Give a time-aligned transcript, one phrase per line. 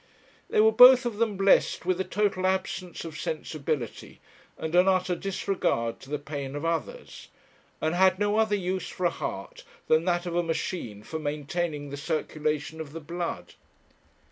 [0.49, 4.19] They were both of them blessed with a total absence of sensibility
[4.57, 7.27] and an utter disregard to the pain of others,
[7.79, 11.91] and had no other use for a heart than that of a machine for maintaining
[11.91, 13.53] the circulation of the blood.